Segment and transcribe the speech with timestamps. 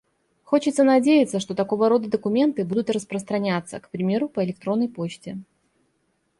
[0.45, 5.37] Хочется надеяться, что такого рода документы будут распространяться, к примеру, по электронной почте.